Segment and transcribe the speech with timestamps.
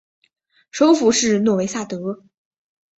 [0.71, 2.23] 首府是诺维萨德。